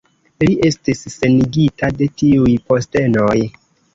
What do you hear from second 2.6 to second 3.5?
postenoj.